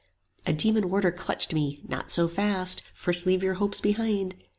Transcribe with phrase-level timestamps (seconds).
[0.47, 4.33] A demon warder clutched me, Not so fast; 25 First leave your hopes behind!